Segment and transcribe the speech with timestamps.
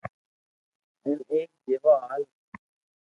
[1.01, 2.23] ھين ايڪ جيوہ ھال